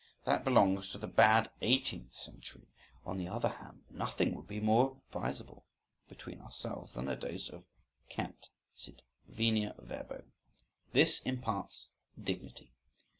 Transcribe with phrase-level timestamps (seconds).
[0.25, 2.65] That belongs to the bad eighteenth century.…
[3.05, 5.63] On the other hand, nothing would be more advisable
[6.09, 10.23] (between ourselves) than a dose of—cant, sit venia verbo.
[10.91, 11.85] This imparts
[12.19, 12.71] dignity.